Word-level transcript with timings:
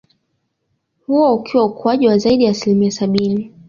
Huo 1.07 1.35
ukiwa 1.35 1.65
ukuaji 1.65 2.07
wa 2.07 2.17
zaidi 2.17 2.43
ya 2.43 2.51
asilimia 2.51 2.91
sabini 2.91 3.51